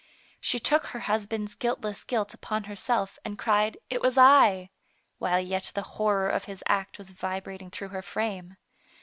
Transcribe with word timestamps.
She 0.39 0.57
took 0.57 0.87
her 0.87 1.01
husband's 1.01 1.53
guiltless 1.53 2.03
guilt 2.03 2.33
upon 2.33 2.63
herself, 2.63 3.19
and 3.23 3.37
cried," 3.37 3.77
It 3.91 4.01
was 4.01 4.17
I," 4.17 4.71
while 5.19 5.39
yet 5.39 5.69
the 5.75 5.83
horror 6.01 6.27
of 6.27 6.45
his 6.45 6.63
act 6.67 6.97
was 6.97 7.11
vibrating 7.11 7.69
through 7.69 7.89
her 7.89 8.01
frame. 8.01 8.57